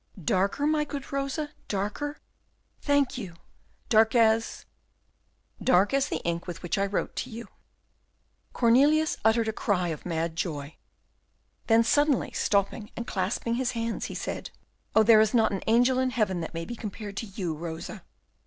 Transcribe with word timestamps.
"Darker, 0.23 0.65
my 0.65 0.83
good 0.83 1.11
Rosa, 1.13 1.51
darker? 1.67 2.17
Thank 2.81 3.19
you. 3.19 3.35
Dark 3.87 4.15
as" 4.15 4.65
"Dark 5.63 5.93
as 5.93 6.07
the 6.09 6.17
ink 6.23 6.47
with 6.47 6.63
which 6.63 6.79
I 6.79 6.87
wrote 6.87 7.15
to 7.17 7.29
you." 7.29 7.47
Cornelius 8.51 9.17
uttered 9.23 9.47
a 9.47 9.53
cry 9.53 9.89
of 9.89 10.03
mad 10.03 10.35
joy. 10.35 10.75
Then, 11.67 11.83
suddenly 11.83 12.31
stopping 12.31 12.89
and 12.97 13.05
clasping 13.05 13.53
his 13.53 13.73
hands, 13.73 14.05
he 14.05 14.15
said, 14.15 14.49
"Oh, 14.95 15.03
there 15.03 15.21
is 15.21 15.35
not 15.35 15.51
an 15.51 15.61
angel 15.67 15.99
in 15.99 16.09
heaven 16.09 16.41
that 16.41 16.55
may 16.55 16.65
be 16.65 16.75
compared 16.75 17.15
to 17.17 17.27
you, 17.27 17.53
Rosa!" 17.53 18.03